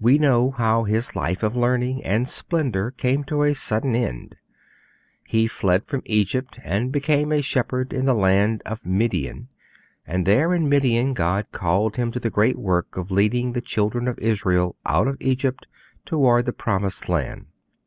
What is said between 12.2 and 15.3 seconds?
great work of leading the Children of Israel out of